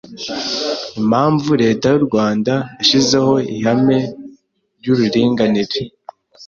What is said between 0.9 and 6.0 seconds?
Impamvu Leta y’u Rwanda yashyizeho ihame ry’uuringanire